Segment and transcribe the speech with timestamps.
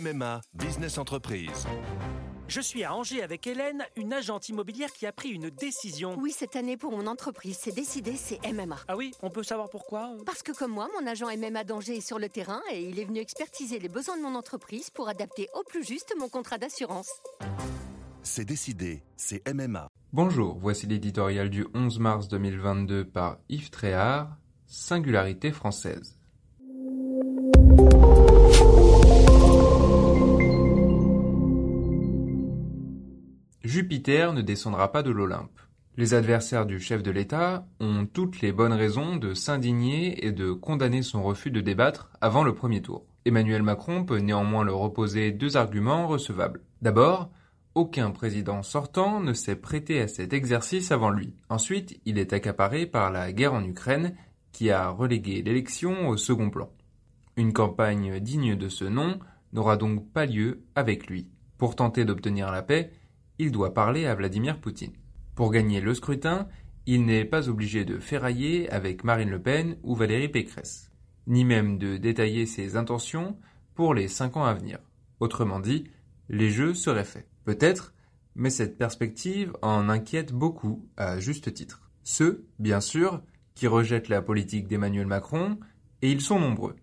[0.00, 1.66] MMA Business Entreprise.
[2.48, 6.16] Je suis à Angers avec Hélène, une agente immobilière qui a pris une décision.
[6.18, 8.76] Oui, cette année pour mon entreprise, c'est décidé, c'est MMA.
[8.88, 10.16] Ah oui, on peut savoir pourquoi?
[10.24, 13.04] Parce que comme moi, mon agent MMA d'Angers est sur le terrain et il est
[13.04, 17.10] venu expertiser les besoins de mon entreprise pour adapter au plus juste mon contrat d'assurance.
[18.22, 19.88] C'est décidé, c'est MMA.
[20.12, 24.36] Bonjour, voici l'éditorial du 11 mars 2022 par Yves Tréhard,
[24.66, 26.16] Singularité française.
[33.62, 35.60] Jupiter ne descendra pas de l'Olympe.
[35.98, 40.52] Les adversaires du chef de l'État ont toutes les bonnes raisons de s'indigner et de
[40.52, 43.04] condamner son refus de débattre avant le premier tour.
[43.26, 46.62] Emmanuel Macron peut néanmoins leur opposer deux arguments recevables.
[46.80, 47.30] D'abord,
[47.74, 51.34] aucun président sortant ne s'est prêté à cet exercice avant lui.
[51.50, 54.14] Ensuite, il est accaparé par la guerre en Ukraine
[54.52, 56.70] qui a relégué l'élection au second plan.
[57.36, 59.18] Une campagne digne de ce nom
[59.52, 61.28] n'aura donc pas lieu avec lui.
[61.58, 62.90] Pour tenter d'obtenir la paix,
[63.40, 64.92] il doit parler à Vladimir Poutine.
[65.34, 66.46] Pour gagner le scrutin,
[66.84, 70.90] il n'est pas obligé de ferrailler avec Marine Le Pen ou Valérie Pécresse,
[71.26, 73.38] ni même de détailler ses intentions
[73.74, 74.78] pour les cinq ans à venir.
[75.20, 75.84] Autrement dit,
[76.28, 77.26] les jeux seraient faits.
[77.44, 77.94] Peut-être,
[78.34, 81.90] mais cette perspective en inquiète beaucoup, à juste titre.
[82.02, 83.22] Ceux, bien sûr,
[83.54, 85.58] qui rejettent la politique d'Emmanuel Macron,
[86.02, 86.76] et ils sont nombreux.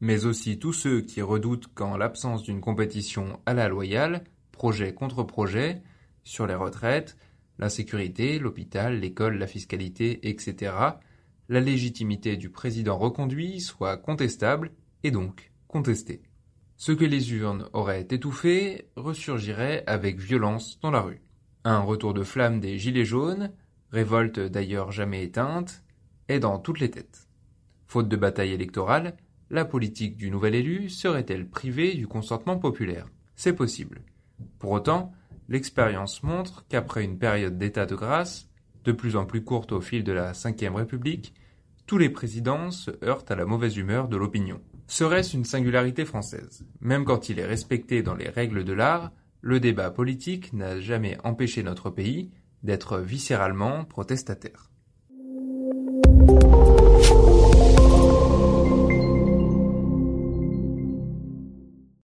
[0.00, 5.22] Mais aussi tous ceux qui redoutent qu'en l'absence d'une compétition à la loyale, projet contre
[5.22, 5.80] projet,
[6.24, 7.16] sur les retraites,
[7.58, 10.74] la sécurité, l'hôpital, l'école, la fiscalité, etc.,
[11.48, 16.22] la légitimité du président reconduit soit contestable et donc contestée.
[16.76, 21.22] Ce que les urnes auraient étouffé ressurgirait avec violence dans la rue.
[21.64, 23.52] Un retour de flamme des Gilets jaunes,
[23.90, 25.84] révolte d'ailleurs jamais éteinte,
[26.28, 27.28] est dans toutes les têtes.
[27.86, 29.16] Faute de bataille électorale,
[29.50, 33.06] la politique du nouvel élu serait-elle privée du consentement populaire?
[33.36, 34.02] C'est possible.
[34.58, 35.12] Pour autant,
[35.48, 38.48] l'expérience montre qu'après une période d'état de grâce,
[38.84, 41.34] de plus en plus courte au fil de la Ve République,
[41.86, 44.60] tous les présidents se heurtent à la mauvaise humeur de l'opinion.
[44.86, 46.66] Serait-ce une singularité française?
[46.80, 51.18] Même quand il est respecté dans les règles de l'art, le débat politique n'a jamais
[51.24, 52.30] empêché notre pays
[52.62, 54.70] d'être viscéralement protestataire.